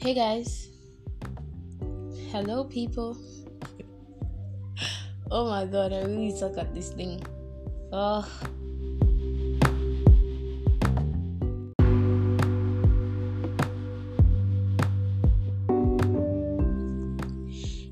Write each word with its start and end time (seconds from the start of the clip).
Hey 0.00 0.14
guys. 0.14 0.68
Hello, 2.30 2.62
people. 2.62 3.18
oh 5.32 5.50
my 5.50 5.66
god, 5.66 5.92
I 5.92 6.02
really 6.06 6.30
suck 6.30 6.56
at 6.56 6.72
this 6.72 6.90
thing. 6.94 7.20
Oh. 7.90 8.22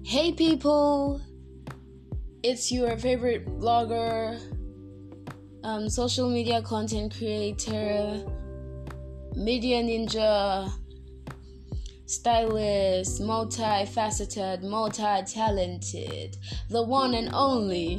Hey, 0.07 0.31
people. 0.31 1.21
It's 2.45 2.71
your 2.71 2.97
favorite 2.99 3.49
blogger, 3.59 4.39
um, 5.65 5.91
social 5.91 6.31
media 6.31 6.63
content 6.63 7.19
creator, 7.19 8.23
media 9.35 9.83
ninja 9.83 10.71
stylist, 12.07 13.21
multifaceted, 13.21 14.63
multi 14.63 15.23
talented, 15.27 16.37
the 16.71 16.83
one 16.83 17.15
and 17.15 17.29
only. 17.35 17.97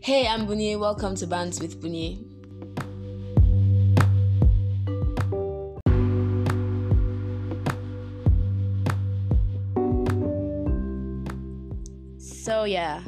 hey, 0.00 0.28
I'm 0.28 0.46
Bunye. 0.46 0.78
Welcome 0.78 1.16
to 1.16 1.26
Bands 1.26 1.58
with 1.60 1.82
Bunye. 1.82 2.22
So, 12.18 12.64
yeah, 12.64 13.02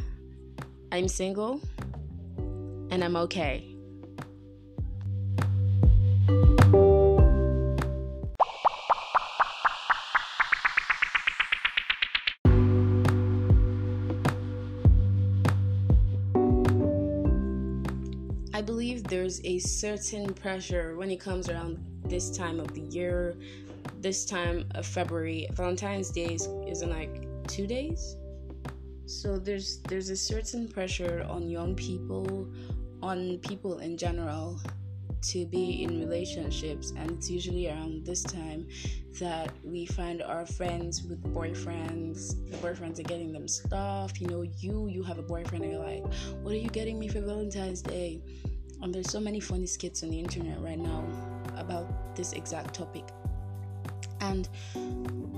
I'm 0.90 1.06
single 1.08 1.60
and 2.90 3.04
I'm 3.04 3.16
okay. 3.16 3.77
I 18.58 18.60
believe 18.60 19.04
there's 19.04 19.40
a 19.44 19.60
certain 19.60 20.34
pressure 20.34 20.96
when 20.96 21.12
it 21.12 21.20
comes 21.20 21.48
around 21.48 21.78
this 22.04 22.36
time 22.36 22.58
of 22.58 22.74
the 22.74 22.80
year, 22.80 23.36
this 24.00 24.24
time 24.24 24.66
of 24.74 24.84
February. 24.84 25.46
Valentine's 25.52 26.10
Day 26.10 26.34
is, 26.34 26.48
is 26.66 26.82
in 26.82 26.90
like 26.90 27.24
two 27.46 27.68
days. 27.68 28.16
So 29.06 29.38
there's 29.38 29.78
there's 29.82 30.10
a 30.10 30.16
certain 30.16 30.66
pressure 30.66 31.24
on 31.28 31.48
young 31.48 31.76
people, 31.76 32.48
on 33.00 33.38
people 33.38 33.78
in 33.78 33.96
general, 33.96 34.60
to 35.20 35.46
be 35.46 35.84
in 35.84 36.00
relationships, 36.00 36.92
and 36.96 37.12
it's 37.12 37.30
usually 37.30 37.68
around 37.68 38.04
this 38.04 38.24
time 38.24 38.66
that 39.20 39.52
we 39.64 39.86
find 39.86 40.22
our 40.22 40.46
friends 40.46 41.02
with 41.02 41.22
boyfriends. 41.32 42.50
The 42.50 42.56
boyfriends 42.58 42.98
are 42.98 43.04
getting 43.04 43.32
them 43.32 43.48
stuff. 43.48 44.20
You 44.20 44.26
know, 44.28 44.42
you 44.42 44.88
you 44.88 45.02
have 45.04 45.18
a 45.18 45.22
boyfriend, 45.22 45.64
and 45.64 45.72
you're 45.72 45.84
like, 45.84 46.04
"What 46.42 46.52
are 46.54 46.62
you 46.66 46.70
getting 46.70 46.98
me 46.98 47.08
for 47.08 47.20
Valentine's 47.20 47.82
Day?" 47.82 48.20
And 48.82 48.94
there's 48.94 49.10
so 49.10 49.20
many 49.20 49.40
funny 49.40 49.66
skits 49.66 50.02
on 50.02 50.10
the 50.10 50.18
internet 50.18 50.60
right 50.60 50.78
now 50.78 51.04
about 51.56 52.14
this 52.16 52.32
exact 52.32 52.74
topic. 52.74 53.04
And 54.20 54.48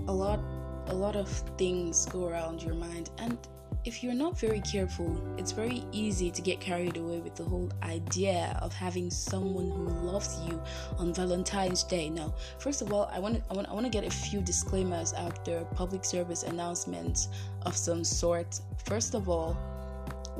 a 0.06 0.12
lot 0.12 0.41
a 0.86 0.94
lot 0.94 1.14
of 1.14 1.28
things 1.56 2.06
go 2.06 2.27
around 2.27 2.62
your 2.62 2.74
mind 2.74 3.10
and 3.19 3.38
if 3.84 4.02
you're 4.02 4.14
not 4.14 4.38
very 4.38 4.60
careful, 4.60 5.19
it's 5.38 5.52
very 5.52 5.84
easy 5.91 6.30
to 6.30 6.42
get 6.42 6.60
carried 6.60 6.98
away 6.98 7.20
with 7.20 7.34
the 7.34 7.44
whole 7.44 7.70
idea 7.82 8.58
of 8.60 8.74
having 8.74 9.10
someone 9.10 9.70
who 9.70 9.86
loves 10.06 10.38
you 10.47 10.60
on 10.98 11.14
Valentine's 11.14 11.82
Day. 11.84 12.10
Now, 12.10 12.34
first 12.59 12.82
of 12.82 12.92
all, 12.92 13.10
I 13.10 13.19
want 13.19 13.36
to 13.36 13.42
I 13.50 13.54
want, 13.54 13.69
I 13.69 13.72
want 13.72 13.86
to 13.86 13.91
get 13.91 14.04
a 14.04 14.10
few 14.10 14.42
disclaimers 14.42 15.15
there, 15.44 15.65
public 15.65 16.04
service 16.04 16.42
announcements 16.42 17.28
of 17.62 17.75
some 17.75 18.04
sort. 18.04 18.60
First 18.84 19.15
of 19.15 19.31
all, 19.31 19.56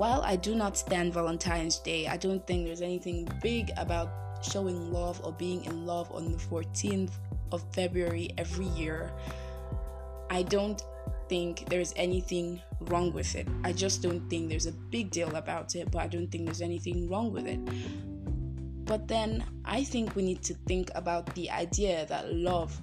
while 0.01 0.23
I 0.23 0.35
do 0.35 0.55
not 0.55 0.79
stand 0.79 1.13
Valentine's 1.13 1.79
Day, 1.79 2.09
I 2.09 2.17
don't 2.17 2.47
think 2.47 2.65
there's 2.65 2.81
anything 2.81 3.29
big 3.43 3.71
about 3.77 4.09
showing 4.41 4.91
love 4.91 5.21
or 5.23 5.31
being 5.31 5.63
in 5.67 5.85
love 5.85 6.11
on 6.11 6.33
the 6.33 6.39
14th 6.39 7.11
of 7.53 7.63
February 7.75 8.31
every 8.39 8.65
year. 8.69 9.13
I 10.31 10.43
don't 10.45 10.81
think 11.29 11.69
there's 11.69 11.93
anything 11.97 12.63
wrong 12.89 13.13
with 13.13 13.35
it. 13.35 13.47
I 13.63 13.75
just 13.75 14.01
don't 14.01 14.27
think 14.31 14.49
there's 14.49 14.65
a 14.65 14.73
big 14.73 15.11
deal 15.11 15.37
about 15.37 15.75
it, 15.75 15.91
but 15.91 15.99
I 15.99 16.07
don't 16.07 16.29
think 16.29 16.47
there's 16.47 16.63
anything 16.63 17.07
wrong 17.11 17.31
with 17.31 17.47
it. 17.47 17.61
But 18.87 19.07
then 19.07 19.45
I 19.67 19.85
think 19.85 20.17
we 20.17 20.23
need 20.23 20.43
to 20.45 20.55
think 20.67 20.91
about 20.95 21.35
the 21.35 21.51
idea 21.51 22.07
that 22.07 22.33
love 22.33 22.81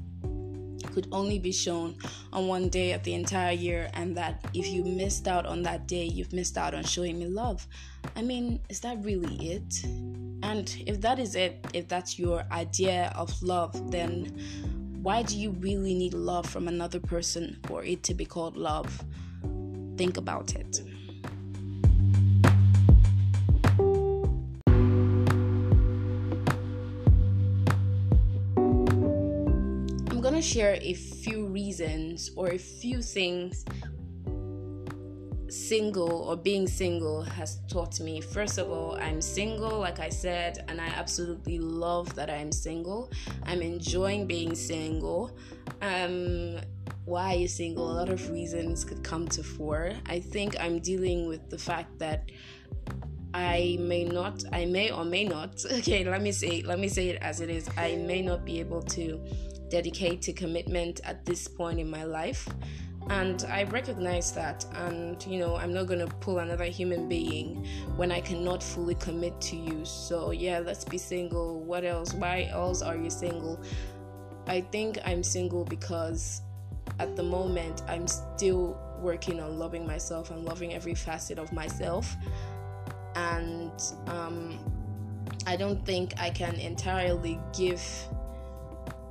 could 0.97 1.07
only 1.11 1.37
be 1.37 1.51
shown 1.51 1.95
on 2.33 2.47
one 2.47 2.69
day 2.69 2.91
of 2.93 3.03
the 3.03 3.13
entire 3.13 3.51
year, 3.51 3.87
and 3.93 4.17
that 4.17 4.43
if 4.55 4.67
you 4.67 4.83
missed 4.83 5.27
out 5.27 5.45
on 5.45 5.61
that 5.61 5.85
day, 5.85 6.05
you've 6.05 6.33
missed 6.33 6.57
out 6.57 6.73
on 6.73 6.83
showing 6.83 7.19
me 7.19 7.27
love. 7.27 7.67
I 8.15 8.23
mean, 8.23 8.59
is 8.67 8.79
that 8.79 8.97
really 9.05 9.35
it? 9.45 9.83
And 10.41 10.75
if 10.87 10.99
that 11.01 11.19
is 11.19 11.35
it, 11.35 11.63
if 11.71 11.87
that's 11.87 12.17
your 12.17 12.43
idea 12.51 13.13
of 13.15 13.29
love, 13.43 13.91
then 13.91 14.25
why 15.03 15.21
do 15.21 15.37
you 15.37 15.51
really 15.51 15.93
need 15.93 16.15
love 16.15 16.47
from 16.49 16.67
another 16.67 16.99
person 16.99 17.59
for 17.67 17.83
it 17.83 18.01
to 18.01 18.15
be 18.15 18.25
called 18.25 18.57
love? 18.57 19.05
Think 19.97 20.17
about 20.17 20.55
it. 20.55 20.81
Gonna 30.37 30.45
share 30.45 30.77
a 30.83 30.93
few 30.93 31.47
reasons 31.47 32.29
or 32.35 32.49
a 32.49 32.59
few 32.59 33.01
things 33.01 33.65
single 35.49 36.11
or 36.29 36.35
being 36.35 36.67
single 36.67 37.23
has 37.23 37.59
taught 37.67 37.99
me. 37.99 38.21
First 38.21 38.59
of 38.59 38.69
all, 38.69 38.99
I'm 39.01 39.19
single, 39.19 39.79
like 39.79 39.99
I 39.99 40.09
said, 40.09 40.63
and 40.67 40.79
I 40.79 40.85
absolutely 40.89 41.57
love 41.57 42.13
that 42.13 42.29
I'm 42.29 42.51
single. 42.51 43.11
I'm 43.47 43.63
enjoying 43.63 44.27
being 44.27 44.53
single. 44.53 45.35
Um, 45.81 46.59
why 47.05 47.33
are 47.33 47.37
you 47.37 47.47
single? 47.47 47.91
A 47.91 47.93
lot 47.93 48.09
of 48.09 48.29
reasons 48.29 48.85
could 48.85 49.03
come 49.03 49.27
to 49.29 49.41
fore. 49.41 49.93
I 50.05 50.19
think 50.19 50.55
I'm 50.59 50.77
dealing 50.77 51.25
with 51.25 51.49
the 51.49 51.57
fact 51.57 51.97
that 51.97 52.29
I 53.33 53.77
may 53.79 54.03
not, 54.03 54.43
I 54.53 54.65
may 54.65 54.91
or 54.91 55.03
may 55.03 55.23
not. 55.23 55.65
Okay, 55.79 56.03
let 56.03 56.21
me 56.21 56.31
say, 56.31 56.61
let 56.61 56.77
me 56.77 56.89
say 56.89 57.09
it 57.09 57.17
as 57.23 57.41
it 57.41 57.49
is. 57.49 57.67
I 57.75 57.95
may 57.95 58.21
not 58.21 58.45
be 58.45 58.59
able 58.59 58.83
to 58.83 59.19
dedicate 59.69 60.21
to 60.23 60.33
commitment 60.33 61.01
at 61.03 61.25
this 61.25 61.47
point 61.47 61.79
in 61.79 61.89
my 61.89 62.03
life. 62.03 62.47
And 63.09 63.45
I 63.49 63.63
recognize 63.63 64.33
that, 64.33 64.65
and 64.73 65.25
you 65.25 65.39
know, 65.39 65.55
I'm 65.55 65.73
not 65.73 65.87
gonna 65.87 66.07
pull 66.07 66.39
another 66.39 66.65
human 66.65 67.07
being 67.07 67.65
when 67.95 68.11
I 68.11 68.19
cannot 68.19 68.61
fully 68.61 68.95
commit 68.95 69.39
to 69.41 69.55
you. 69.55 69.85
So, 69.85 70.31
yeah, 70.31 70.59
let's 70.59 70.83
be 70.83 70.97
single. 70.97 71.61
What 71.61 71.85
else? 71.85 72.13
Why 72.13 72.49
else 72.51 72.81
are 72.81 72.97
you 72.97 73.09
single? 73.09 73.61
I 74.47 74.61
think 74.61 74.97
I'm 75.05 75.23
single 75.23 75.63
because 75.63 76.41
at 76.99 77.15
the 77.15 77.23
moment 77.23 77.83
I'm 77.87 78.07
still 78.07 78.77
working 79.01 79.39
on 79.39 79.57
loving 79.57 79.85
myself 79.85 80.31
and 80.31 80.43
loving 80.43 80.73
every 80.73 80.95
facet 80.95 81.39
of 81.39 81.51
myself. 81.53 82.13
And 83.15 83.71
um, 84.07 84.59
I 85.45 85.55
don't 85.55 85.85
think 85.85 86.13
I 86.19 86.29
can 86.29 86.55
entirely 86.55 87.39
give 87.55 87.81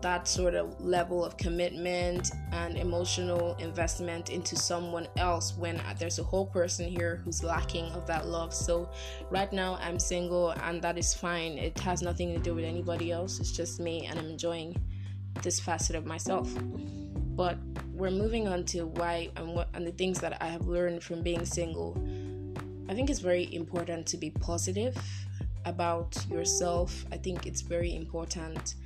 that 0.06 0.28
sort 0.28 0.54
of 0.54 0.80
level 0.80 1.24
of 1.24 1.36
commitment 1.36 2.30
and 2.52 2.78
emotional 2.78 3.56
investment 3.56 4.30
into 4.30 4.54
someone 4.54 5.08
else 5.16 5.56
when 5.56 5.82
there's 5.98 6.20
a 6.20 6.22
whole 6.22 6.46
person 6.46 6.86
here 6.86 7.20
who's 7.24 7.42
lacking 7.42 7.86
of 7.86 8.06
that 8.06 8.28
love. 8.28 8.54
So, 8.54 8.88
right 9.30 9.52
now, 9.52 9.76
I'm 9.80 9.98
single, 9.98 10.50
and 10.62 10.80
that 10.80 10.96
is 10.96 11.12
fine. 11.12 11.58
It 11.58 11.76
has 11.80 12.02
nothing 12.02 12.32
to 12.34 12.38
do 12.38 12.54
with 12.54 12.64
anybody 12.64 13.10
else, 13.10 13.40
it's 13.40 13.50
just 13.50 13.80
me, 13.80 14.06
and 14.06 14.16
I'm 14.16 14.26
enjoying 14.26 14.76
this 15.42 15.58
facet 15.58 15.96
of 15.96 16.06
myself. 16.06 16.48
But 17.34 17.58
we're 17.92 18.12
moving 18.12 18.46
on 18.46 18.62
to 18.66 18.86
why 18.86 19.30
and 19.34 19.56
what 19.56 19.70
and 19.74 19.84
the 19.84 19.96
things 20.00 20.20
that 20.20 20.40
I 20.40 20.46
have 20.46 20.68
learned 20.68 21.02
from 21.02 21.20
being 21.22 21.44
single. 21.44 21.90
I 22.88 22.94
think 22.94 23.10
it's 23.10 23.24
very 23.32 23.52
important 23.52 24.06
to 24.06 24.16
be 24.16 24.30
positive 24.30 24.96
about 25.64 26.16
yourself. 26.30 27.04
I 27.10 27.16
think 27.16 27.44
it's 27.48 27.62
very 27.62 27.96
important 27.96 28.76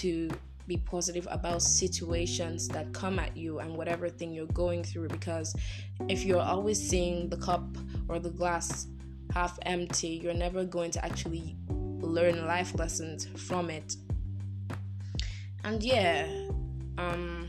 to 0.00 0.28
be 0.70 0.76
positive 0.76 1.26
about 1.32 1.60
situations 1.60 2.68
that 2.68 2.92
come 2.92 3.18
at 3.18 3.36
you 3.36 3.58
and 3.58 3.76
whatever 3.76 4.08
thing 4.08 4.32
you're 4.32 4.54
going 4.64 4.84
through 4.84 5.08
because 5.08 5.52
if 6.08 6.24
you're 6.24 6.46
always 6.54 6.80
seeing 6.80 7.28
the 7.28 7.36
cup 7.36 7.66
or 8.08 8.20
the 8.20 8.30
glass 8.30 8.86
half 9.34 9.58
empty, 9.62 10.20
you're 10.22 10.32
never 10.46 10.62
going 10.64 10.92
to 10.92 11.04
actually 11.04 11.56
learn 11.68 12.46
life 12.46 12.72
lessons 12.78 13.26
from 13.48 13.68
it. 13.68 13.96
And 15.64 15.82
yeah, 15.82 16.28
um 16.98 17.48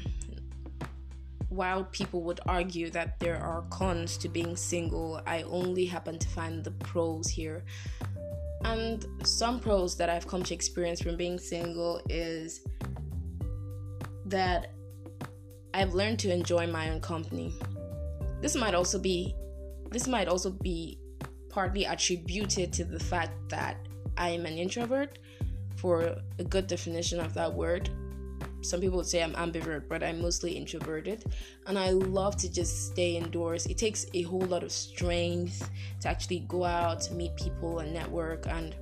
while 1.50 1.84
people 1.92 2.24
would 2.24 2.40
argue 2.48 2.90
that 2.90 3.20
there 3.20 3.38
are 3.38 3.62
cons 3.70 4.18
to 4.18 4.30
being 4.30 4.56
single, 4.56 5.22
I 5.28 5.44
only 5.44 5.86
happen 5.86 6.18
to 6.18 6.28
find 6.30 6.64
the 6.64 6.72
pros 6.72 7.28
here. 7.28 7.62
And 8.64 9.06
some 9.24 9.60
pros 9.60 9.96
that 9.98 10.10
I've 10.10 10.28
come 10.28 10.44
to 10.44 10.54
experience 10.54 11.02
from 11.02 11.18
being 11.18 11.38
single 11.38 12.02
is 12.10 12.62
that 14.32 14.72
I've 15.74 15.94
learned 15.94 16.20
to 16.20 16.34
enjoy 16.34 16.68
my 16.68 16.90
own 16.90 17.00
company. 17.00 17.54
This 18.42 18.56
might 18.56 18.74
also 18.74 19.00
be 19.00 19.36
this 19.92 20.08
might 20.08 20.28
also 20.28 20.50
be 20.50 20.98
partly 21.50 21.84
attributed 21.86 22.72
to 22.74 22.86
the 22.86 23.00
fact 23.00 23.34
that 23.50 23.78
I 24.18 24.30
am 24.30 24.46
an 24.46 24.58
introvert 24.58 25.20
for 25.76 26.16
a 26.40 26.44
good 26.44 26.68
definition 26.68 27.20
of 27.20 27.34
that 27.34 27.54
word 27.54 27.90
some 28.62 28.80
people 28.80 28.98
would 28.98 29.08
say 29.08 29.24
I'm 29.24 29.34
ambivert, 29.34 29.88
but 29.90 30.04
I'm 30.04 30.22
mostly 30.22 30.52
introverted. 30.52 31.24
And 31.68 31.78
I 31.78 31.90
love 31.92 32.38
to 32.38 32.52
just 32.52 32.92
stay 32.92 33.18
indoors. 33.18 33.66
It 33.66 33.78
takes 33.78 34.06
a 34.14 34.22
whole 34.24 34.42
lot 34.42 34.64
of 34.64 34.72
strength 34.72 35.70
to 36.02 36.08
actually 36.08 36.46
go 36.48 36.64
out, 36.64 37.10
meet 37.12 37.36
people, 37.36 37.80
and 37.80 37.94
network, 37.94 38.46
and 38.48 38.76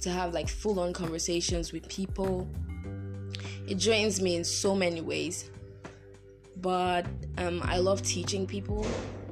to 0.00 0.10
have 0.10 0.34
like 0.34 0.48
full 0.48 0.78
on 0.78 0.92
conversations 0.92 1.72
with 1.72 1.88
people. 1.88 2.48
It 3.66 3.78
drains 3.78 4.20
me 4.20 4.36
in 4.36 4.44
so 4.44 4.74
many 4.74 5.00
ways. 5.00 5.50
But 6.56 7.06
um, 7.38 7.60
I 7.64 7.78
love 7.78 8.02
teaching 8.02 8.46
people 8.46 8.86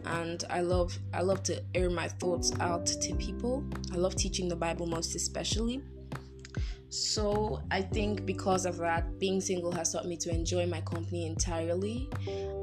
and 0.04 0.44
I 0.50 0.60
love 0.60 0.98
I 1.14 1.22
love 1.22 1.42
to 1.44 1.62
air 1.74 1.90
my 1.90 2.08
thoughts 2.08 2.52
out 2.60 2.86
to 2.86 3.14
people. 3.14 3.64
I 3.92 3.96
love 3.96 4.16
teaching 4.16 4.48
the 4.48 4.56
Bible 4.56 4.86
most 4.86 5.14
especially. 5.14 5.82
So 6.88 7.62
I 7.70 7.80
think 7.80 8.26
because 8.26 8.66
of 8.66 8.76
that, 8.76 9.18
being 9.18 9.40
single 9.40 9.72
has 9.72 9.92
taught 9.92 10.04
me 10.04 10.18
to 10.18 10.30
enjoy 10.30 10.66
my 10.66 10.82
company 10.82 11.26
entirely. 11.26 12.10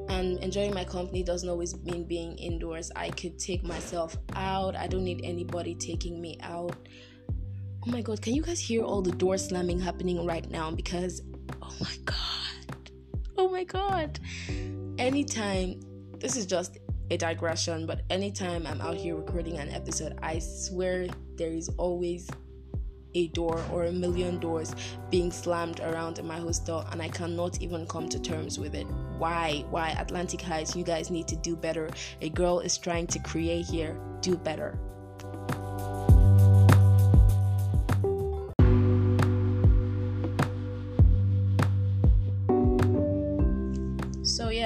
And 0.09 0.37
enjoying 0.43 0.71
my 0.71 0.83
company 0.83 1.23
doesn't 1.23 1.49
always 1.49 1.75
mean 1.81 2.03
being 2.03 2.37
indoors. 2.37 2.91
I 2.95 3.09
could 3.09 3.39
take 3.39 3.63
myself 3.63 4.15
out. 4.35 4.75
I 4.75 4.85
don't 4.85 5.03
need 5.03 5.21
anybody 5.23 5.73
taking 5.73 6.21
me 6.21 6.37
out. 6.43 6.75
Oh 7.87 7.89
my 7.89 8.01
god, 8.01 8.21
can 8.21 8.35
you 8.35 8.43
guys 8.43 8.59
hear 8.59 8.83
all 8.83 9.01
the 9.01 9.13
door 9.13 9.35
slamming 9.37 9.79
happening 9.79 10.23
right 10.23 10.47
now? 10.51 10.69
Because 10.69 11.23
oh 11.69 11.75
my 11.79 11.95
god. 12.05 12.91
Oh 13.37 13.49
my 13.49 13.63
god. 13.63 14.19
Anytime 14.97 15.79
this 16.19 16.35
is 16.35 16.45
just 16.45 16.77
a 17.11 17.17
digression, 17.17 17.85
but 17.85 18.01
anytime 18.09 18.67
I'm 18.67 18.81
out 18.81 18.95
here 18.95 19.15
recording 19.15 19.57
an 19.57 19.69
episode, 19.69 20.17
I 20.21 20.39
swear 20.39 21.07
there 21.37 21.51
is 21.51 21.69
always 21.77 22.29
a 23.15 23.27
door 23.29 23.63
or 23.71 23.85
a 23.85 23.91
million 23.91 24.39
doors 24.39 24.75
being 25.09 25.31
slammed 25.31 25.79
around 25.79 26.19
in 26.19 26.27
my 26.27 26.37
hostel 26.37 26.81
and 26.91 27.01
I 27.01 27.07
cannot 27.07 27.61
even 27.61 27.87
come 27.87 28.07
to 28.09 28.19
terms 28.19 28.59
with 28.59 28.75
it. 28.75 28.85
Why? 29.17 29.65
Why 29.69 29.89
Atlantic 29.91 30.41
Heights? 30.41 30.75
You 30.75 30.83
guys 30.83 31.09
need 31.09 31.27
to 31.29 31.35
do 31.37 31.55
better. 31.55 31.89
A 32.21 32.29
girl 32.29 32.59
is 32.59 32.77
trying 32.77 33.07
to 33.07 33.19
create 33.19 33.65
here. 33.65 33.99
Do 34.21 34.37
better. 34.37 34.77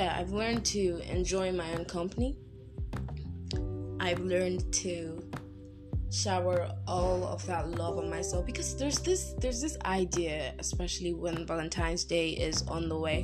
Yeah, 0.04 0.18
I've 0.20 0.34
learned 0.34 0.66
to 0.78 1.00
enjoy 1.10 1.52
my 1.54 1.72
own 1.74 1.86
company. 1.86 2.36
I've 4.02 4.20
learned 4.20 4.62
to 4.84 5.24
shower 6.12 6.70
all 6.88 7.24
of 7.24 7.46
that 7.48 7.72
love 7.72 7.98
on 7.98 8.10
myself 8.10 8.46
because 8.46 8.76
there's 8.76 9.00
this 9.00 9.34
there's 9.40 9.60
this 9.60 9.76
idea 9.86 10.54
especially 10.60 11.14
when 11.14 11.48
valentine's 11.48 12.04
day 12.04 12.30
is 12.32 12.64
on 12.64 12.90
the 12.90 12.98
way. 12.98 13.20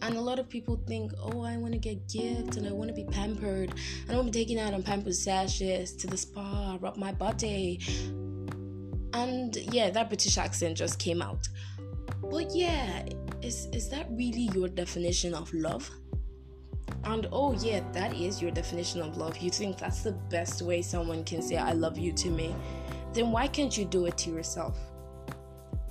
And 0.00 0.16
a 0.16 0.20
lot 0.20 0.38
of 0.38 0.48
people 0.48 0.80
think 0.86 1.12
oh 1.20 1.42
i 1.42 1.56
want 1.56 1.72
to 1.72 1.82
get 1.88 1.98
gifts 2.08 2.56
and 2.56 2.64
i 2.66 2.70
want 2.70 2.88
to 2.88 2.94
be 2.94 3.06
pampered. 3.18 3.70
And 4.02 4.10
i 4.12 4.14
want 4.14 4.26
to 4.28 4.32
be 4.32 4.44
taken 4.44 4.56
out 4.64 4.72
on 4.72 4.84
pampered 4.84 5.16
sashes 5.16 5.96
to 5.96 6.06
the 6.06 6.16
spa 6.16 6.78
rub 6.80 6.96
my 6.96 7.12
body. 7.12 7.80
And 9.12 9.56
yeah 9.74 9.90
that 9.90 10.08
british 10.08 10.38
accent 10.38 10.76
just 10.76 11.00
came 11.00 11.20
out 11.22 11.48
but 12.30 12.54
yeah 12.54 13.04
is 13.42 13.66
is 13.72 13.88
that 13.88 14.06
really 14.10 14.50
your 14.54 14.68
definition 14.68 15.34
of 15.34 15.52
love 15.54 15.90
and 17.04 17.26
oh, 17.32 17.54
yeah, 17.54 17.80
that 17.92 18.14
is 18.14 18.42
your 18.42 18.50
definition 18.50 19.00
of 19.00 19.16
love. 19.16 19.38
You 19.38 19.50
think 19.50 19.78
that's 19.78 20.02
the 20.02 20.12
best 20.12 20.62
way 20.62 20.82
someone 20.82 21.24
can 21.24 21.42
say, 21.42 21.56
I 21.56 21.72
love 21.72 21.98
you 21.98 22.12
to 22.12 22.28
me. 22.28 22.54
Then 23.12 23.30
why 23.32 23.46
can't 23.48 23.76
you 23.76 23.84
do 23.84 24.06
it 24.06 24.18
to 24.18 24.30
yourself? 24.30 24.78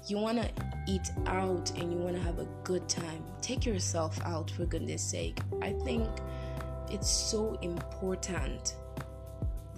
You 0.08 0.18
want 0.18 0.42
to 0.42 0.50
eat 0.88 1.10
out 1.26 1.72
and 1.72 1.92
you 1.92 1.98
want 1.98 2.16
to 2.16 2.22
have 2.22 2.40
a 2.40 2.48
good 2.64 2.88
time. 2.88 3.24
Take 3.42 3.66
yourself 3.66 4.20
out, 4.24 4.52
for 4.52 4.66
goodness 4.66 5.02
sake. 5.02 5.40
I 5.62 5.74
think 5.84 6.08
it's 6.90 7.10
so 7.10 7.58
important 7.62 8.76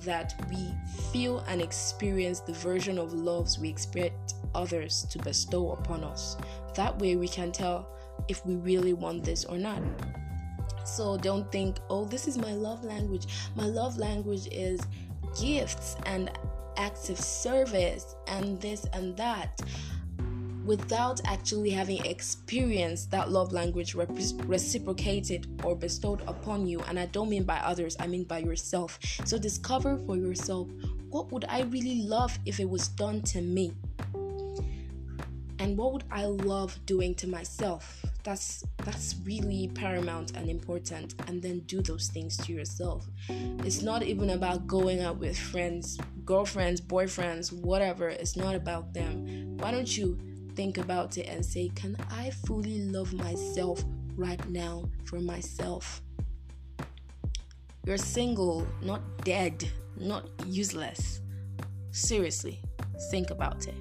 that 0.04 0.34
we 0.50 0.74
feel 1.12 1.40
and 1.48 1.62
experience 1.62 2.40
the 2.40 2.54
version 2.54 2.98
of 2.98 3.14
loves 3.14 3.60
we 3.60 3.70
expect 3.70 4.36
others 4.56 5.06
to 5.10 5.20
bestow 5.20 5.72
upon 5.72 6.04
us. 6.04 6.38
That 6.76 6.98
way 7.00 7.16
we 7.16 7.28
can 7.28 7.52
tell 7.52 7.88
if 8.28 8.46
we 8.46 8.56
really 8.56 8.94
want 8.94 9.24
this 9.24 9.46
or 9.46 9.58
not. 9.58 9.82
So 10.86 11.18
don't 11.18 11.52
think, 11.52 11.78
oh, 11.90 12.06
this 12.06 12.28
is 12.28 12.38
my 12.38 12.54
love 12.54 12.84
language. 12.84 13.28
My 13.56 13.66
love 13.66 13.98
language 13.98 14.48
is 14.52 14.80
gifts 15.40 15.96
and 16.06 16.32
acts 16.78 17.10
of 17.10 17.20
service 17.20 18.16
and 18.28 18.60
this 18.62 18.86
and 18.94 19.16
that 19.18 19.62
without 20.70 21.20
actually 21.26 21.72
having 21.72 21.98
experienced 22.06 23.10
that 23.10 23.32
love 23.32 23.52
language 23.52 23.96
reciprocated 23.96 25.48
or 25.64 25.76
bestowed 25.76 26.22
upon 26.28 26.68
you. 26.68 26.80
And 26.82 27.00
I 27.00 27.08
don't 27.08 27.28
mean 27.28 27.44
by 27.44 27.58
others, 27.58 27.98
I 28.00 28.06
mean 28.06 28.24
by 28.24 28.38
yourself. 28.38 29.00
So 29.26 29.40
discover 29.40 29.98
for 29.98 30.16
yourself 30.16 30.68
what 31.10 31.32
would 31.32 31.46
I 31.50 31.62
really 31.62 32.04
love 32.04 32.38
if 32.46 32.60
it 32.60 32.70
was 32.70 32.88
done 32.90 33.24
to 33.34 33.42
me? 33.42 33.74
And 35.58 35.76
what 35.76 35.92
would 35.92 36.04
I 36.12 36.26
love 36.26 36.80
doing 36.86 37.16
to 37.16 37.28
myself? 37.28 38.06
that's 38.22 38.66
that's 38.84 39.16
really 39.24 39.72
paramount 39.74 40.36
and 40.36 40.50
important 40.50 41.16
and 41.28 41.42
then 41.42 41.60
do 41.60 41.82
those 41.82 42.10
things 42.10 42.36
to 42.36 42.52
yourself 42.52 43.08
it's 43.64 43.82
not 43.82 44.04
even 44.04 44.32
about 44.32 44.68
going 44.68 45.00
out 45.02 45.18
with 45.18 45.40
friends 45.40 45.98
girlfriends 46.26 46.82
boyfriends 46.82 47.54
whatever 47.54 48.10
it's 48.10 48.36
not 48.36 48.56
about 48.56 48.94
them 48.94 49.58
why 49.60 49.72
don't 49.72 49.98
you 49.98 50.20
think 50.60 50.78
about 50.78 51.18
it 51.18 51.26
and 51.30 51.46
say 51.46 51.70
can 51.74 51.96
i 52.12 52.30
fully 52.46 52.80
love 52.82 53.14
myself 53.14 53.82
right 54.18 54.50
now 54.50 54.84
for 55.06 55.22
myself? 55.22 56.02
You're 57.86 57.96
single 57.96 58.68
not 58.82 59.02
dead 59.24 59.64
not 59.96 60.26
useless. 60.46 61.22
Seriously 61.92 62.60
think 63.10 63.30
about 63.30 63.68
it. 63.70 63.80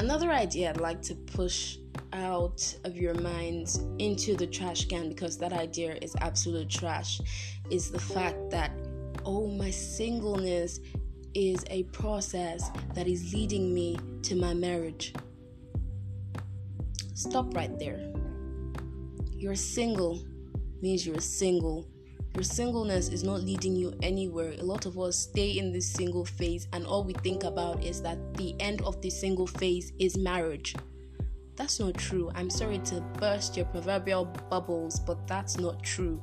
Another 0.00 0.32
idea 0.32 0.70
I'd 0.70 0.80
like 0.80 1.00
to 1.02 1.14
push 1.14 1.76
out 2.12 2.74
of 2.84 2.96
your 2.96 3.14
minds 3.14 3.80
into 3.98 4.36
the 4.36 4.46
trash 4.46 4.86
can 4.86 5.08
because 5.08 5.38
that 5.38 5.52
idea 5.52 5.96
is 6.02 6.14
absolute 6.20 6.68
trash 6.68 7.20
is 7.70 7.90
the 7.90 8.00
fact 8.00 8.50
that 8.50 8.72
oh 9.24 9.46
my 9.46 9.70
singleness 9.70 10.80
is 11.34 11.64
a 11.70 11.84
process 11.84 12.70
that 12.94 13.06
is 13.06 13.32
leading 13.32 13.72
me 13.72 13.98
to 14.22 14.34
my 14.34 14.52
marriage. 14.52 15.14
Stop 17.14 17.54
right 17.54 17.78
there. 17.78 18.00
You're 19.30 19.54
single 19.54 20.24
means 20.82 21.06
you're 21.06 21.20
single. 21.20 21.86
Your 22.34 22.44
singleness 22.44 23.08
is 23.08 23.24
not 23.24 23.42
leading 23.42 23.74
you 23.74 23.92
anywhere. 24.02 24.54
A 24.58 24.62
lot 24.62 24.86
of 24.86 24.98
us 24.98 25.18
stay 25.18 25.58
in 25.58 25.72
this 25.72 25.90
single 25.90 26.24
phase, 26.24 26.68
and 26.72 26.86
all 26.86 27.04
we 27.04 27.12
think 27.14 27.42
about 27.42 27.82
is 27.82 28.00
that 28.02 28.34
the 28.34 28.54
end 28.60 28.82
of 28.82 29.00
the 29.02 29.10
single 29.10 29.46
phase 29.46 29.92
is 29.98 30.16
marriage. 30.16 30.74
That's 31.60 31.78
not 31.78 31.92
true. 31.98 32.30
I'm 32.34 32.48
sorry 32.48 32.78
to 32.86 33.02
burst 33.18 33.54
your 33.54 33.66
proverbial 33.66 34.24
bubbles, 34.48 34.98
but 34.98 35.26
that's 35.26 35.58
not 35.58 35.82
true. 35.82 36.18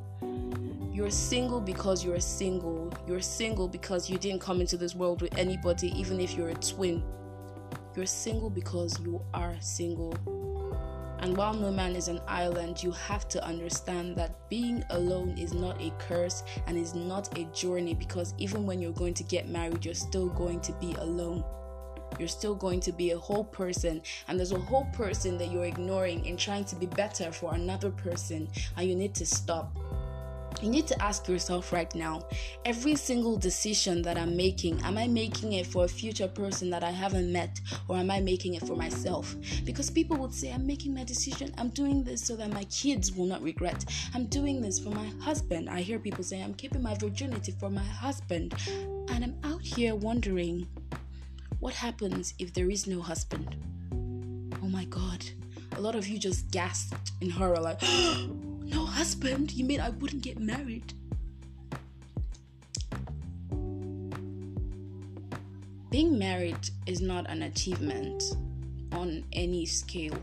You're 0.91 1.11
single 1.11 1.61
because 1.61 2.03
you're 2.03 2.19
single. 2.19 2.91
You're 3.07 3.21
single 3.21 3.67
because 3.67 4.09
you 4.09 4.17
didn't 4.17 4.41
come 4.41 4.61
into 4.61 4.77
this 4.77 4.95
world 4.95 5.21
with 5.21 5.37
anybody, 5.37 5.89
even 5.95 6.19
if 6.19 6.33
you're 6.33 6.49
a 6.49 6.55
twin. 6.55 7.03
You're 7.95 8.07
single 8.07 8.49
because 8.49 8.99
you 9.01 9.21
are 9.35 9.55
single. 9.59 10.15
And 11.19 11.37
while 11.37 11.53
no 11.53 11.69
man 11.69 11.95
is 11.95 12.07
an 12.07 12.19
island, 12.27 12.81
you 12.81 12.89
have 12.89 13.27
to 13.27 13.45
understand 13.45 14.15
that 14.15 14.49
being 14.49 14.83
alone 14.89 15.37
is 15.37 15.53
not 15.53 15.79
a 15.79 15.91
curse 15.99 16.41
and 16.65 16.75
is 16.75 16.95
not 16.95 17.37
a 17.37 17.43
journey 17.53 17.93
because 17.93 18.33
even 18.39 18.65
when 18.65 18.81
you're 18.81 18.91
going 18.91 19.13
to 19.13 19.23
get 19.23 19.49
married, 19.49 19.85
you're 19.85 19.93
still 19.93 20.29
going 20.29 20.61
to 20.61 20.71
be 20.73 20.93
alone. 20.93 21.43
You're 22.19 22.27
still 22.27 22.55
going 22.55 22.79
to 22.81 22.91
be 22.91 23.11
a 23.11 23.19
whole 23.19 23.43
person, 23.43 24.01
and 24.27 24.37
there's 24.39 24.51
a 24.51 24.59
whole 24.59 24.85
person 24.93 25.37
that 25.37 25.51
you're 25.51 25.65
ignoring 25.65 26.25
in 26.25 26.37
trying 26.37 26.65
to 26.65 26.75
be 26.75 26.85
better 26.87 27.31
for 27.31 27.53
another 27.53 27.91
person, 27.91 28.47
and 28.75 28.89
you 28.89 28.95
need 28.95 29.13
to 29.15 29.25
stop. 29.25 29.77
you 30.61 30.69
need 30.69 30.87
to 30.87 31.01
ask 31.01 31.27
yourself 31.27 31.71
right 31.71 31.93
now 31.93 32.21
every 32.65 32.95
single 32.95 33.37
decision 33.37 34.01
that 34.01 34.17
I'm 34.17 34.35
making, 34.35 34.81
am 34.81 34.97
I 34.97 35.07
making 35.07 35.53
it 35.53 35.67
for 35.67 35.85
a 35.85 35.87
future 35.87 36.27
person 36.27 36.69
that 36.71 36.83
I 36.83 36.91
haven't 36.91 37.31
met, 37.31 37.59
or 37.87 37.97
am 37.97 38.09
I 38.09 38.19
making 38.19 38.55
it 38.55 38.65
for 38.65 38.75
myself? 38.75 39.35
Because 39.65 39.89
people 39.89 40.17
would 40.17 40.33
say, 40.33 40.51
I'm 40.51 40.65
making 40.65 40.93
my 40.93 41.03
decision, 41.03 41.53
I'm 41.57 41.69
doing 41.69 42.03
this 42.03 42.23
so 42.25 42.35
that 42.37 42.51
my 42.51 42.63
kids 42.65 43.11
will 43.13 43.25
not 43.25 43.41
regret. 43.41 43.85
I'm 44.13 44.25
doing 44.25 44.61
this 44.61 44.79
for 44.79 44.89
my 44.89 45.07
husband. 45.19 45.69
I 45.69 45.81
hear 45.81 45.99
people 45.99 46.23
say, 46.23 46.41
I'm 46.41 46.53
keeping 46.53 46.81
my 46.81 46.95
virginity 46.95 47.53
for 47.59 47.69
my 47.69 47.83
husband. 47.83 48.55
And 49.09 49.23
I'm 49.23 49.35
out 49.43 49.61
here 49.61 49.95
wondering, 49.95 50.67
what 51.59 51.73
happens 51.73 52.33
if 52.39 52.53
there 52.53 52.69
is 52.69 52.87
no 52.87 53.01
husband? 53.01 53.55
Oh 54.61 54.67
my 54.67 54.85
god. 54.85 55.23
A 55.75 55.81
lot 55.81 55.95
of 55.95 56.07
you 56.07 56.17
just 56.17 56.49
gasped 56.51 57.11
in 57.21 57.29
horror, 57.29 57.59
like, 57.59 57.81
No 58.67 58.85
husband? 58.85 59.53
You 59.53 59.63
mean 59.65 59.79
I 59.79 59.89
wouldn't 59.89 60.21
get 60.21 60.39
married? 60.39 60.93
Being 65.89 66.19
married 66.19 66.69
is 66.85 66.99
not 66.99 67.29
an 67.29 67.43
achievement 67.43 68.21
on 68.91 69.23
any 69.31 69.65
scale. 69.65 70.19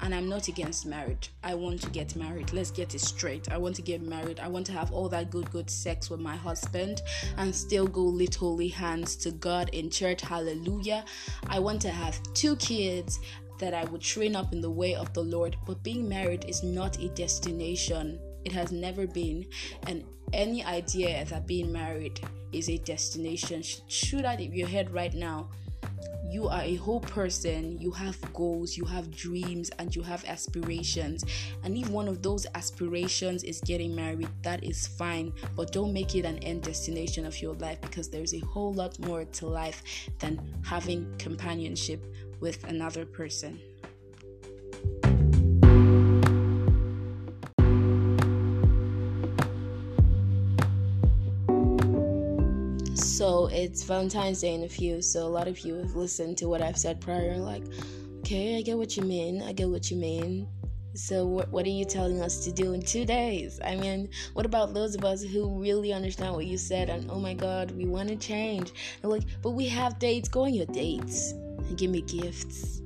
And 0.00 0.14
I'm 0.14 0.28
not 0.28 0.48
against 0.48 0.86
marriage. 0.86 1.32
I 1.42 1.54
want 1.54 1.82
to 1.82 1.90
get 1.90 2.14
married. 2.16 2.52
Let's 2.52 2.70
get 2.70 2.94
it 2.94 3.00
straight. 3.00 3.50
I 3.50 3.58
want 3.58 3.76
to 3.76 3.82
get 3.82 4.00
married. 4.00 4.40
I 4.40 4.48
want 4.48 4.66
to 4.66 4.72
have 4.72 4.92
all 4.92 5.08
that 5.08 5.30
good, 5.30 5.50
good 5.50 5.68
sex 5.68 6.08
with 6.08 6.20
my 6.20 6.36
husband 6.36 7.02
and 7.36 7.54
still 7.54 7.86
go 7.86 8.02
lift 8.02 8.36
holy 8.36 8.68
hands 8.68 9.16
to 9.16 9.30
God 9.32 9.70
in 9.72 9.90
church. 9.90 10.20
Hallelujah. 10.20 11.04
I 11.48 11.58
want 11.58 11.82
to 11.82 11.90
have 11.90 12.20
two 12.34 12.56
kids 12.56 13.20
that 13.58 13.74
I 13.74 13.84
would 13.86 14.00
train 14.00 14.36
up 14.36 14.52
in 14.52 14.60
the 14.60 14.70
way 14.70 14.94
of 14.94 15.12
the 15.12 15.22
Lord. 15.22 15.56
But 15.66 15.82
being 15.82 16.08
married 16.08 16.44
is 16.46 16.62
not 16.62 16.98
a 17.00 17.08
destination, 17.08 18.20
it 18.44 18.52
has 18.52 18.72
never 18.72 19.06
been. 19.06 19.46
And 19.86 20.04
any 20.32 20.64
idea 20.64 21.24
that 21.26 21.46
being 21.46 21.72
married 21.72 22.20
is 22.52 22.68
a 22.68 22.78
destination 22.78 23.62
should 23.62 23.90
shoot 23.90 24.24
out 24.24 24.40
of 24.40 24.54
your 24.54 24.68
head 24.68 24.90
right 24.92 25.14
now. 25.14 25.50
You 26.30 26.46
are 26.48 26.60
a 26.60 26.74
whole 26.74 27.00
person, 27.00 27.78
you 27.78 27.90
have 27.92 28.20
goals, 28.34 28.76
you 28.76 28.84
have 28.84 29.10
dreams, 29.10 29.70
and 29.78 29.94
you 29.96 30.02
have 30.02 30.24
aspirations. 30.26 31.24
And 31.64 31.76
if 31.76 31.88
one 31.88 32.06
of 32.06 32.22
those 32.22 32.46
aspirations 32.54 33.44
is 33.44 33.62
getting 33.62 33.94
married, 33.94 34.28
that 34.42 34.62
is 34.62 34.86
fine, 34.86 35.32
but 35.56 35.72
don't 35.72 35.92
make 35.92 36.14
it 36.14 36.26
an 36.26 36.38
end 36.38 36.64
destination 36.64 37.24
of 37.24 37.40
your 37.40 37.54
life 37.54 37.80
because 37.80 38.10
there's 38.10 38.34
a 38.34 38.40
whole 38.40 38.74
lot 38.74 38.98
more 38.98 39.24
to 39.24 39.46
life 39.46 39.82
than 40.18 40.38
having 40.62 41.10
companionship 41.18 42.04
with 42.40 42.62
another 42.64 43.06
person. 43.06 43.58
So 53.28 53.46
it's 53.48 53.82
Valentine's 53.82 54.40
Day 54.40 54.54
in 54.54 54.64
a 54.64 54.68
few, 54.70 55.02
so 55.02 55.26
a 55.26 55.28
lot 55.28 55.48
of 55.48 55.60
you 55.60 55.74
have 55.74 55.94
listened 55.94 56.38
to 56.38 56.48
what 56.48 56.62
I've 56.62 56.78
said 56.78 56.98
prior, 56.98 57.36
like, 57.36 57.62
okay, 58.20 58.56
I 58.56 58.62
get 58.62 58.78
what 58.78 58.96
you 58.96 59.02
mean, 59.02 59.42
I 59.42 59.52
get 59.52 59.68
what 59.68 59.90
you 59.90 59.98
mean. 59.98 60.48
So 60.94 61.26
what, 61.26 61.50
what 61.50 61.66
are 61.66 61.76
you 61.80 61.84
telling 61.84 62.22
us 62.22 62.42
to 62.46 62.50
do 62.50 62.72
in 62.72 62.80
two 62.80 63.04
days? 63.04 63.60
I 63.62 63.76
mean, 63.76 64.08
what 64.32 64.46
about 64.46 64.72
those 64.72 64.94
of 64.94 65.04
us 65.04 65.22
who 65.22 65.60
really 65.60 65.92
understand 65.92 66.36
what 66.36 66.46
you 66.46 66.56
said 66.56 66.88
and 66.88 67.10
oh 67.10 67.20
my 67.20 67.34
god, 67.34 67.70
we 67.72 67.84
want 67.84 68.08
to 68.08 68.16
change? 68.16 68.72
And 69.02 69.12
like, 69.12 69.24
but 69.42 69.50
we 69.50 69.68
have 69.68 69.98
dates. 69.98 70.30
Go 70.30 70.44
on 70.44 70.54
your 70.54 70.64
dates 70.64 71.32
and 71.32 71.76
give 71.76 71.90
me 71.90 72.00
gifts. 72.00 72.80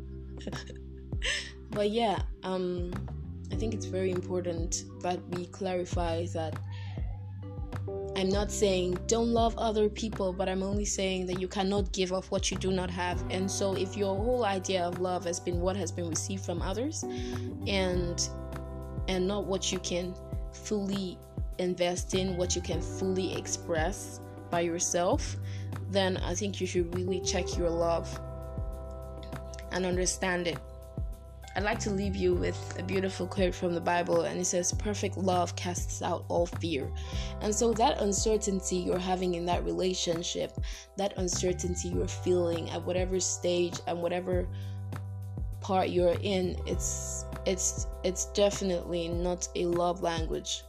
but 1.71 1.91
yeah, 1.91 2.21
um, 2.43 2.93
I 3.53 3.55
think 3.55 3.75
it's 3.75 3.87
very 3.87 4.11
important 4.11 4.87
that 5.03 5.21
we 5.29 5.47
clarify 5.47 6.27
that 6.35 6.59
I'm 8.23 8.29
not 8.29 8.53
saying 8.53 9.01
don't 9.09 9.31
love 9.31 9.59
other 9.59 9.89
people, 9.89 10.33
but 10.33 10.49
I'm 10.49 10.63
only 10.63 10.85
saying 10.85 11.27
that 11.27 11.41
you 11.41 11.49
cannot 11.49 11.91
give 11.91 12.13
up 12.13 12.25
what 12.27 12.53
you 12.53 12.57
do 12.57 12.71
not 12.71 12.89
have. 12.89 13.21
And 13.33 13.51
so, 13.51 13.75
if 13.75 13.97
your 13.97 14.15
whole 14.15 14.45
idea 14.45 14.85
of 14.85 15.01
love 15.01 15.25
has 15.25 15.41
been 15.41 15.59
what 15.61 15.75
has 15.75 15.91
been 15.91 16.09
received 16.09 16.45
from 16.45 16.63
others, 16.63 17.03
and 17.67 18.29
and 19.09 19.27
not 19.27 19.47
what 19.47 19.73
you 19.73 19.81
can 19.81 20.15
fully 20.53 21.19
invest 21.59 22.15
in, 22.15 22.37
what 22.37 22.55
you 22.55 22.63
can 22.63 22.81
fully 22.81 23.37
express 23.37 24.21
by 24.51 24.61
yourself, 24.61 25.37
then 25.91 26.17
I 26.19 26.37
think 26.37 26.61
you 26.61 26.67
should 26.69 26.95
really 26.95 27.21
check 27.23 27.59
your 27.59 27.71
love 27.71 28.21
and 29.73 29.85
understand 29.85 30.47
it. 30.47 30.59
I'd 31.55 31.65
like 31.65 31.79
to 31.81 31.91
leave 31.91 32.17
you 32.17 32.35
with 32.35 32.77
a 32.79 32.83
beautiful 32.83 33.27
quote 33.27 33.55
from 33.55 33.75
the 33.75 33.81
Bible, 33.81 34.23
and 34.23 34.41
it 34.41 34.47
says, 34.47 34.73
Perfect 34.73 35.19
love 35.19 35.55
casts 35.55 36.01
out 36.01 36.25
all 36.29 36.47
fear. 36.47 36.91
And 37.43 37.55
so, 37.55 37.73
that 37.75 38.01
uncertainty 38.01 38.77
you're 38.77 38.99
having 38.99 39.35
in 39.35 39.45
that 39.47 39.65
relationship, 39.65 40.53
that 40.97 41.17
uncertainty 41.19 41.89
you're 41.89 42.09
feeling 42.09 42.71
at 42.71 42.83
whatever 42.83 43.21
stage 43.21 43.79
and 43.87 44.01
whatever 44.01 44.49
part 45.61 45.91
you're 45.91 46.17
in, 46.23 46.57
it's 46.67 47.27
it's 47.47 47.87
it's 48.03 48.27
definitely 48.33 49.09
not 49.09 49.49
a 49.55 49.67
love 49.67 50.03
language. 50.03 50.63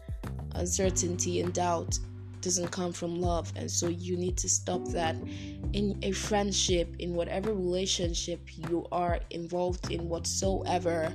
Uncertainty 0.55 1.41
and 1.41 1.53
doubt 1.53 1.97
doesn't 2.43 2.71
come 2.71 2.91
from 2.91 3.19
love. 3.19 3.51
And 3.55 3.71
so 3.71 3.87
you 3.87 4.17
need 4.17 4.37
to 4.37 4.49
stop 4.49 4.85
that 4.89 5.15
in 5.71 5.97
a 6.03 6.11
friendship 6.11 6.95
in 6.99 7.15
whatever 7.15 7.53
relationship 7.53 8.41
you 8.55 8.85
are 8.91 9.19
involved 9.31 9.91
in 9.91 10.09
whatsoever. 10.09 11.11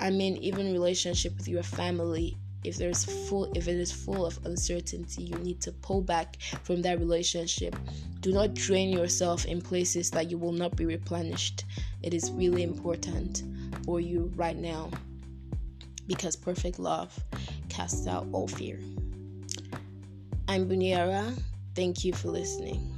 I 0.00 0.10
mean 0.10 0.36
even 0.38 0.72
relationship 0.72 1.36
with 1.36 1.46
your 1.46 1.62
family 1.62 2.36
if 2.64 2.76
there's 2.76 3.04
full 3.04 3.52
if 3.54 3.66
it 3.66 3.76
is 3.76 3.90
full 3.90 4.24
of 4.24 4.38
uncertainty 4.44 5.24
you 5.24 5.36
need 5.38 5.60
to 5.60 5.72
pull 5.72 6.00
back 6.00 6.38
from 6.62 6.82
that 6.82 6.98
relationship. 6.98 7.76
Do 8.20 8.32
not 8.32 8.54
drain 8.54 8.90
yourself 8.90 9.44
in 9.44 9.60
places 9.60 10.10
that 10.12 10.30
you 10.30 10.38
will 10.38 10.52
not 10.52 10.76
be 10.76 10.86
replenished. 10.86 11.64
It 12.02 12.14
is 12.14 12.30
really 12.30 12.62
important 12.62 13.42
for 13.84 14.00
you 14.00 14.32
right 14.36 14.56
now. 14.56 14.90
Because 16.06 16.34
perfect 16.34 16.78
love 16.78 17.16
casts 17.68 18.06
out 18.06 18.26
all 18.32 18.48
fear 18.48 18.78
I'm 20.52 20.68
Buniara. 20.68 21.34
Thank 21.74 22.04
you 22.04 22.12
for 22.12 22.28
listening. 22.28 22.91